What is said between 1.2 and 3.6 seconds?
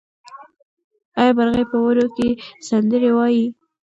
مرغۍ په ونو کې سندرې وايي؟